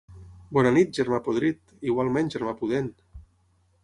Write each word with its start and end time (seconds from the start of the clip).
Bona 0.57 0.69
nit, 0.77 0.89
germà 0.99 1.19
podrit! 1.27 1.61
—Igualment, 1.89 2.31
germà 2.37 2.55
pudent! 2.63 2.89